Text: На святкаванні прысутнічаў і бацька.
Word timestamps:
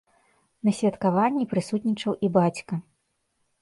На 0.69 0.73
святкаванні 0.77 1.47
прысутнічаў 1.53 2.13
і 2.27 2.35
бацька. 2.43 2.85